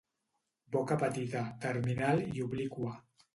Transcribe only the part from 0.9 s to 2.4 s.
petita, terminal